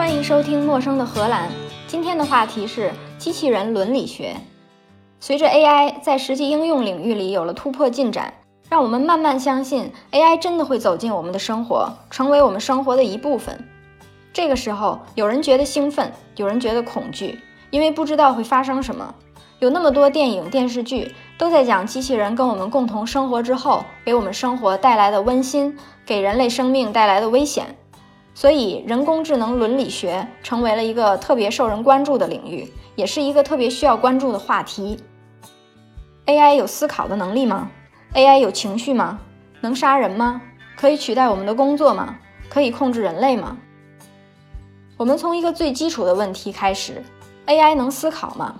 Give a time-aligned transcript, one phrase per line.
[0.00, 1.46] 欢迎收听《陌生的荷兰》。
[1.86, 4.34] 今天的话题是机器人伦理学。
[5.20, 8.32] 随着 AI 在实际应用领域里有了突破进展，
[8.70, 13.62] 让我们慢慢相信 AI 真的会走进我们的生活，成为我们生活的一部分。
[14.32, 17.38] 这个时候，有人觉得兴奋，有人觉得恐惧，
[17.68, 19.14] 因为不知道会发生什么。
[19.58, 25.76] 有那么多电影、电视剧都在讲机器人跟我们共同生活之后，给我们生活带来的温馨，
[26.06, 27.76] 给人类生命带来的危险。
[28.34, 34.96] 所以，人工智能伦理学成为了一个特别受人关注的领域，也是一个特别需要关注的话题。
[36.26, 37.70] AI 有思考的能力吗
[38.14, 39.18] ？AI 有情绪吗？
[39.60, 40.40] 能杀人吗？
[40.76, 42.16] 可以取代我们的工作吗？
[42.48, 43.56] 可以控制人类吗？
[44.96, 47.02] 我们从一个最基础的问题开始
[47.46, 48.54] ：AI 能思考吗？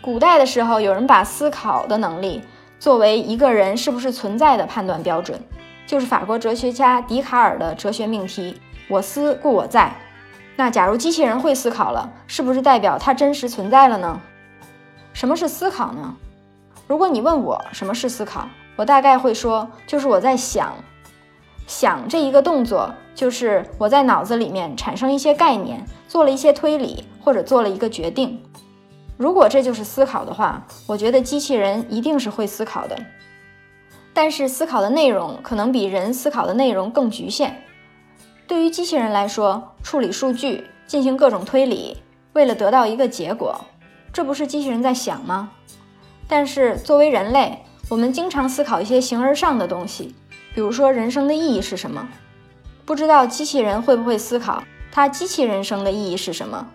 [0.00, 2.42] 古代的时候，有人把思考的能力
[2.78, 5.40] 作为一个人是不是存在的判断标准，
[5.86, 9.94] 就是法国哲学家笛卡尔的哲学命题“我思故我在”。
[10.56, 14.20] 那假如机器人会思考了，是不是代表它真实存在了呢？
[15.12, 16.16] 什么是思考呢？
[16.86, 20.74] 如果你问我什么是思考，我大概会说，就是我在想，
[21.66, 28.42] 想这一个动作，就是我在脑子里面产生一些概念，做了一些推理，或者做了一个决定。
[29.16, 32.96] 如果这就是思考的话，我觉得机器人一定是会思考的。
[34.16, 37.62] 但是思考的内容可能比人思考的内容更局限。
[38.46, 41.98] 对于机器人来说，处理数据，进行各种推理，
[42.32, 43.62] 为了得到一个结果，
[44.14, 45.50] 这不是机器人在想吗？
[46.26, 47.58] 但是作为人类，
[47.90, 50.14] 我们经常思考一些形而上的东西，
[50.54, 52.08] 比如说人生的意义是什么？
[52.86, 56.66] 不知道机器人会不会思考它机器人生的意义是什么？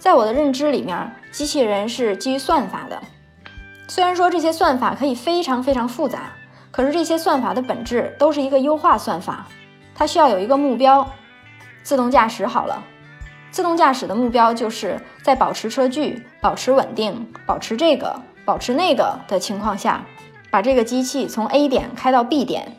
[0.00, 3.00] 在我的认知里面，机器人是基于算法的。
[3.86, 6.32] 虽然说这些算法可以非常非常复杂，
[6.70, 9.46] 可是这些算法的本质都是一个优化算法，
[9.94, 11.06] 它需要有一个目标。
[11.82, 12.82] 自动驾驶好了，
[13.50, 18.20] 自动驾驶的目标就是在保持车距、保持稳定、保持这个。
[18.44, 20.04] 保持那个的情况下，
[20.50, 22.76] 把这个机器从 A 点开到 B 点。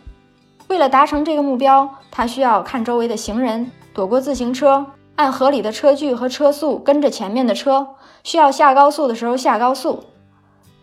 [0.68, 7.96] 为了达成这个目标，它需要看周围的行人，躲过自行车，按合理的车距和车速跟着前面的车。
[8.24, 10.04] 需要下高速的时候下高速，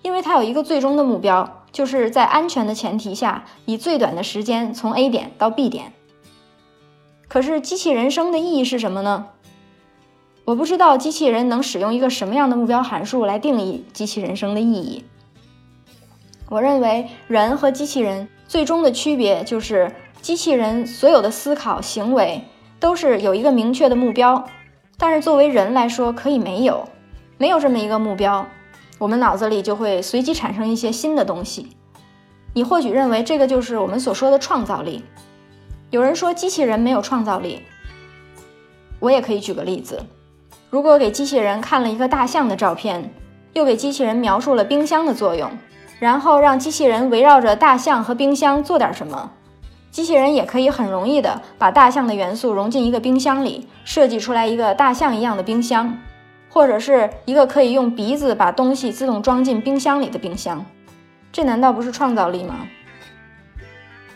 [0.02, 5.92] 因为它有一个最终的目标，就是在安全的前提下，以最短的时间从 A 点到 B 点。
[7.28, 9.26] 可是机器人生的意义是什么呢？
[10.44, 15.04] 我不知道机器人能使用一个什么样的目标函数来定义机器人生的意义。
[16.48, 22.42] 我认为人和机器人最终的区别就是，机器人所有的思考行为
[22.80, 24.42] 都是有一个明确的目标，
[24.96, 26.88] 但是作为人来说可以没有，
[27.36, 28.48] 没有这么一个目标，
[28.98, 31.68] 我们脑子里就会随机产生一些新的东西。
[32.54, 35.04] 你或许认为这个就是我们所说的创造力。
[35.90, 37.62] 有人说机器人没有创造力，
[38.98, 40.02] 我也可以举个例子。
[40.70, 43.10] 如果给机器人看了一个大象的照片，
[43.54, 45.50] 又给机器人描述了冰箱的作用，
[45.98, 49.30] 然后让机器人围绕着大象和冰箱做点什么，
[49.90, 55.96] 机器人也可以很容易的把大象的元素融进一个冰箱里，设计出来一个大象一样的冰箱，
[56.48, 60.64] 或者是一个可以用鼻子把东西自动装进冰箱里的冰箱。
[61.30, 62.66] 这难道不是创造力吗？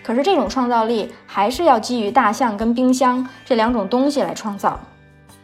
[0.02, 4.80] 可是这种创造力还是要基于大象跟冰箱这两种东西来创造。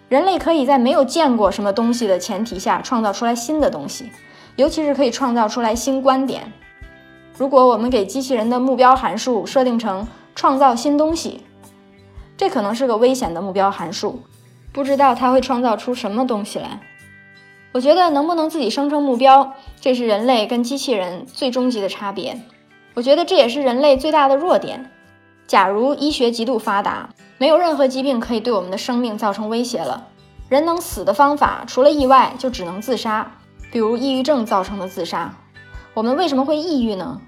[0.08, 4.10] 人类可以在没有见过什么东西的前提下创造出来新的东西，
[4.56, 6.50] 尤其是可以创造出来新观点。
[7.36, 11.42] 如果我们给机器人的目标函数设定成创造新东西，
[12.36, 14.22] 这可能是个危险的目标函数，
[14.72, 16.80] 不知道它会创造出什么东西来。
[17.72, 22.40] 我觉得能不能自己生成目标，这是人类跟机器人最终极的差别。
[22.94, 24.90] 我觉得这也是人类最大的弱点。
[25.46, 27.10] 假如医学极度发达。
[27.40, 30.08] 没有任何疾病可以对我们的生命造成威胁了。
[30.48, 33.30] 人能死的方法，除了意外，就只能自杀，
[33.70, 35.32] 比如抑郁症造成的自杀。
[35.94, 37.20] 我们为什么会抑郁呢？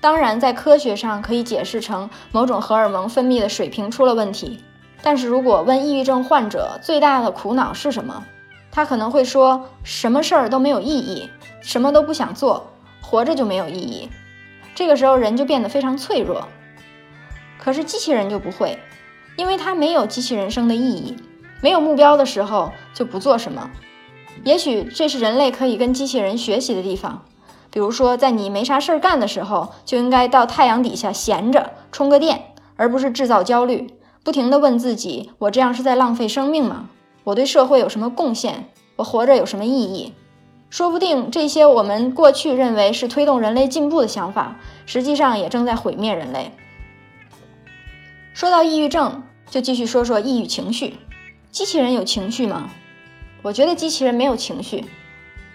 [0.00, 4.62] 当然，在科学上可以解释成某种荷尔蒙分泌的水平出了问题。
[5.02, 8.24] 但是如果问抑郁症患者最大的苦恼是什么，
[8.70, 14.08] 他可能会说：什么事儿都没有意义，什么都不想做，活着就没有意义。
[14.74, 16.48] 这个时候人就变得非常脆弱。
[17.58, 18.78] 可是机器人就不会。
[19.36, 21.14] 因为它没有机器人生的意义，
[21.60, 23.70] 没有目标的时候就不做什么。
[24.44, 27.22] 也许这是人类可以跟机器人学习的地方。
[27.70, 33.92] 比如说，在你没啥事儿干的时候，就应该到太阳底下闲着充个电，而不是制造焦虑，
[34.26, 36.88] 不停地问自己：我这样是在浪费生命吗？
[37.22, 38.68] 我对社会有什么贡献？
[38.96, 40.14] 我活着有什么意义？
[40.68, 46.50] 说不定这些我们过去认为是推动人类进步的想法，实际上也正在毁灭人类。
[48.34, 50.96] 说到抑郁症，就继续说说抑郁情绪。
[51.52, 52.68] 机器人有情绪吗？
[53.42, 54.84] 我觉得机器人没有情绪。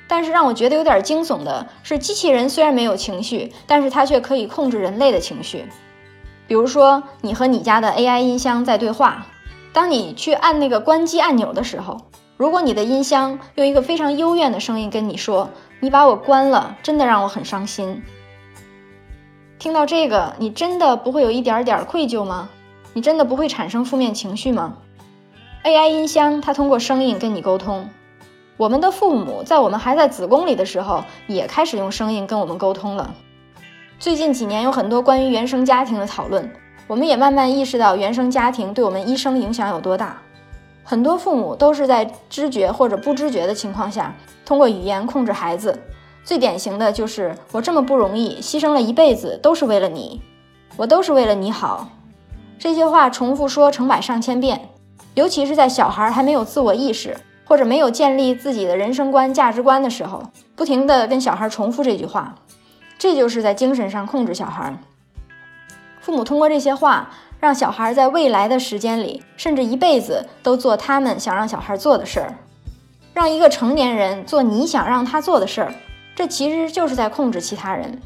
[0.07, 5.65] 但是让我觉得有点惊悚的是，机器人虽然没有情绪，但是它却可以控制人类的情绪。
[6.51, 9.25] 比如说，你和你家的 AI 音箱在对话，
[9.71, 11.95] 当你去按那个关机按钮的时候，
[12.35, 15.49] 如果你的音箱用一个非常幽怨的声音跟你说
[15.79, 18.03] ：“你把我关了，真的让我很伤心。”
[19.59, 22.49] 听到这个，你真的不会有一点点愧疚吗？
[22.91, 24.73] 你真的不会产生负面情绪吗
[25.63, 27.89] ？AI 音箱它通过声音跟你沟通。
[28.57, 33.15] 我们的父母在我们还在子宫里的时候，也开始用声音跟我们沟通了。
[34.01, 36.51] 最近几年有很多关于原生家庭的讨论，
[36.87, 40.19] 我们也慢慢意识到原生家庭对我们一生影响有多大。
[40.83, 45.79] 很多父母都是在知觉或者不知觉的情况下，通过语言控制孩子。
[46.23, 50.19] 最典型的就是“我这么不容易，牺牲了一辈子，都是为了你，
[50.77, 51.87] 我都是为了你好”。
[52.57, 54.69] 这些话重复说成百上千遍，
[55.13, 57.15] 尤其是在小孩还没有自我意识。
[57.43, 60.23] 或者没有建立自己的人生观、价值观的时候，
[60.55, 62.33] 不停地跟小孩重复这句话，
[63.01, 64.75] 这就是在精神上控制小孩。
[66.01, 67.09] 父母通过这些话，
[67.39, 72.35] 让小孩在未来的时间里，甚至一辈子都做他们想让小孩做的事儿，
[73.15, 75.73] 让一个成年人做你想让他做的事儿，
[76.15, 77.99] 这其实就是在控制其他人。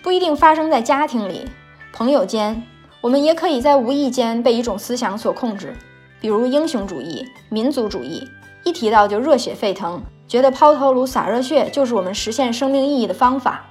[0.00, 1.46] 不一定发生在家庭里、
[1.92, 2.62] 朋友间，
[3.00, 5.74] 我们也可以在无意间被一种思想所控制，
[6.20, 8.30] 比如英雄主义、民族主义。
[8.62, 13.64] 一提到就热血沸腾，觉得抛头颅洒热血就是我们实现生命意义的方法。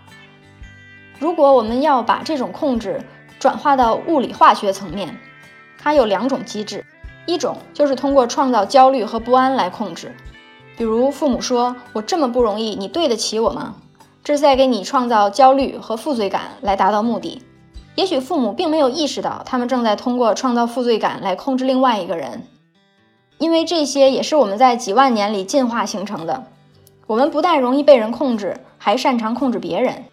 [1.19, 3.03] 如果我们要把这种控制
[3.39, 5.17] 转化到物理化学层面，
[5.77, 6.85] 它有两种机制，
[7.25, 10.15] 一种就是通过创造焦虑和不安来控制。
[10.77, 13.75] 比如父母说：“我这么不容易，你对得起我吗？”
[14.23, 17.41] 这是在给你创造焦虑和负罪感来达到目的。
[17.95, 22.43] 也许父母并没有意识到，他们正在通过创造负罪感来控制另外一个人。
[23.39, 26.45] 因为这些也是我们在几万年里进化形成的。
[27.07, 30.05] 我们不但容易被人控制，还擅长控制别人。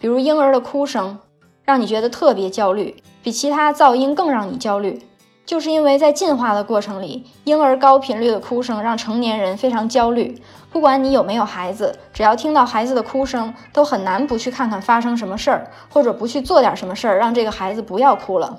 [0.00, 1.18] 比如婴儿的哭声，
[1.64, 5.02] 让你觉得特别焦虑，比其他噪音更让你焦虑，
[5.44, 10.40] 就是因为在进化的过程里，婴儿高频率的哭声让成年人非常焦虑。
[10.70, 18.58] 不管你有没有孩子，只要听到孩子的哭声，都很难不去看看发生什么事儿，或者不去做点什么事儿，让这个孩子不要哭了。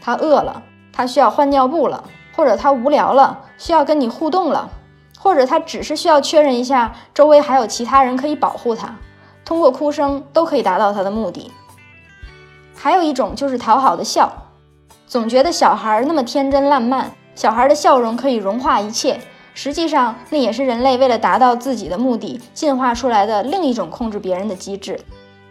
[0.00, 0.62] 他饿了，
[0.92, 2.04] 他需要换尿布了。
[2.36, 4.68] 或者他无聊了，需要跟你互动了，
[5.16, 8.92] 或者他只是需要确认一下周围还有其他人可以保护他，
[9.44, 11.50] 通过哭声都可以达到他的目的。
[12.74, 14.32] 还有一种就是讨好的笑，
[15.06, 19.20] 总觉得小孩那么天真烂漫，小孩的笑容可以融化一切。
[19.54, 25.00] 实际上，那也是人类为了达到自己的目的进化出来的另一种控制别人的机制。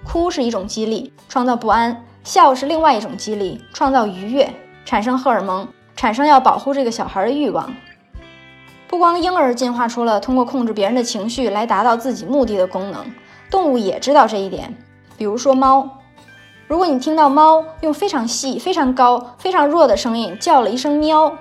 [0.05, 1.93] 哭是一种激励，创造不安；
[2.23, 4.53] 笑是另外一种激励，创造愉悦，
[4.83, 5.67] 产生荷尔蒙。
[5.95, 7.71] 产生要保护这个小孩的欲望。
[8.87, 13.05] 不光婴儿进化出了通过控制别人的情绪来达到自己目的的功能，
[13.53, 14.75] 动物也知道这一点。
[15.15, 15.87] 比如说猫，
[16.67, 21.31] 如果你听到猫用非常细、非常高、非常弱的声音叫了一声“喵”，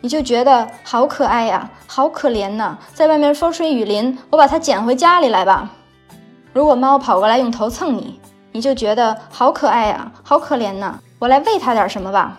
[0.00, 5.68] 你就觉得好可爱呀，好可怜呐，在外面风吹雨淋，我把它捡回家里来吧。
[6.52, 8.20] 如果猫跑过来用头蹭你，
[8.52, 12.38] 你就觉得好可爱呀，好可怜呐，我来喂它点什么吧。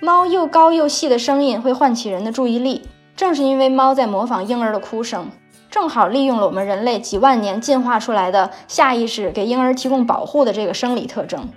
[0.00, 5.30] 猫又高又细的声音会唤起人的注意力，正是因为猫在模仿婴儿的哭声，
[5.74, 11.48] 正好利用了我们人类几万年进化出来的下意识给婴儿提供保护的这个生理特征。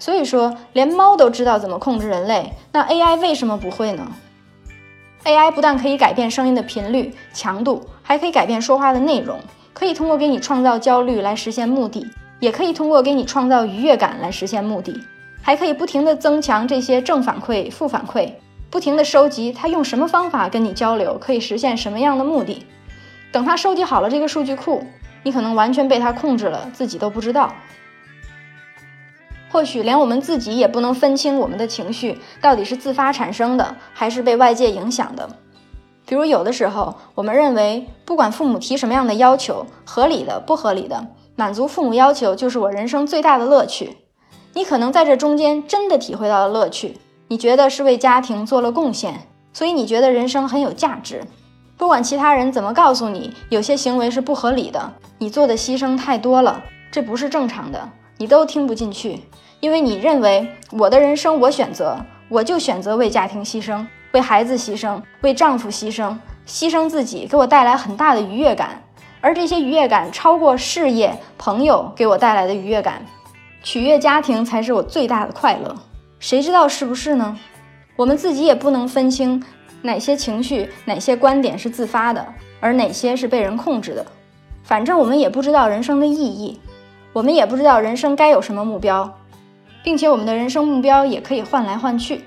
[0.00, 4.04] 所以说，连猫都知道怎么控制人类，那 AI 为什么不会呢
[5.22, 9.38] ？AI 不但可以改变声音的频率、强度，还可以改变说话的内容，
[9.72, 12.04] 可以通过给你创造焦虑来实现目的，
[12.40, 15.00] 也可以通过给你创造愉悦感来实现目的。
[15.40, 18.28] 还可以不停地增强这些正反馈、负反馈，
[18.68, 22.66] 不停地收集它用什么方法跟你交流，可以实现什么样的目的。
[23.32, 24.84] 等他收集好了这个数据库，
[25.22, 27.54] 你可能完全被他控制了，自己都不知道。
[29.50, 35.28] 或许连我们自己也不能分清我们的情绪到底是自发产生的，还是被外界影响的。
[36.06, 43.96] 比如有的时候，我们认为不管父母提什么样的要求，合理的、不合理的，满足父母要求就是我人生最大的乐趣。
[44.54, 46.98] 你可能在这中间真的体会到了乐趣，
[47.28, 51.22] 你觉得是为家庭做了贡献，所以你觉得人生很有价值。
[51.82, 56.62] 不管其他人怎么告诉你，有些行为是不合理的，你做的牺牲太多了，
[56.92, 59.18] 这不是正常的，你都听不进去，
[59.58, 61.98] 因为你认为我的人生我选择，
[62.28, 68.80] 我就选择为家庭牺牲，为孩子牺牲，为丈夫牺牲，牺牲自己给我带来很大的愉悦感，
[69.20, 73.04] 而这些愉悦感超过事业、朋友给我带来的愉悦感。
[73.64, 75.74] 取悦家庭才是我最大的快乐，
[76.20, 77.36] 谁知道是不是呢？
[77.96, 79.42] 我们自己也不能分清
[79.82, 82.26] 哪些情绪、哪些观点是自发的，
[82.60, 84.06] 而哪些是被人控制的。
[84.62, 86.60] 反正我们也不知道人生的意义，
[87.12, 89.18] 我们也不知道人生该有什么目标，
[89.82, 92.22] 并且我们的人生目标也可以换来换去。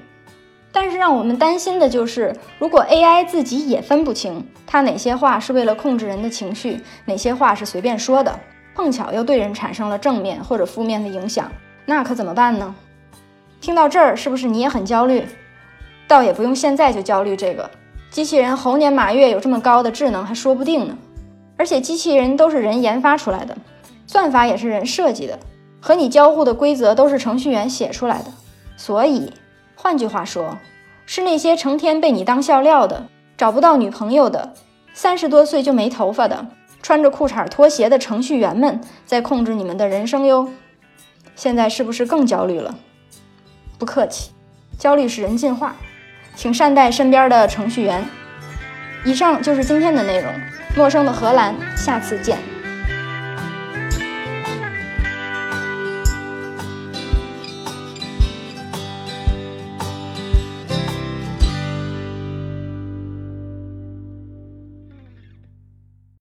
[0.72, 8.38] 但是让我们担心的就是，如果 AI 自己也分不清它哪些话是为了控制人的情绪，哪些话是随便说的，
[8.76, 11.50] 碰巧又对人产生了正面或者负面的影响，
[11.86, 12.76] 那可怎么办呢？
[13.62, 15.26] 听到这儿，是不是你也很焦虑？
[16.08, 17.70] 倒也不用现在就焦虑这个，
[18.12, 20.98] 机器人猴年马月有这么高的智能还说不定呢。
[21.58, 23.58] 而且机器人都是人研发出来的，
[24.08, 25.40] 算法也是人设计的，
[25.80, 28.32] 和你交互的规则都是程序员写出来的，
[28.78, 29.32] 所以。
[29.78, 30.58] 换句话说，
[31.06, 33.06] 是那些成天被你当笑料的、
[33.38, 34.54] 找不到女朋友的、
[34.94, 36.48] 三十多岁就没头发的、
[36.82, 40.50] 穿着裤衩拖鞋的程序员们在控制你们的人生哟。
[41.36, 42.74] 现在是不是更焦虑了？
[43.78, 44.32] 不客气，
[44.80, 45.76] 焦虑使人进化，
[46.36, 48.04] 请善待身边的程序员。
[49.04, 50.32] 以上就是今天的内容，
[50.75, 52.55] 陌生的荷兰，下次见。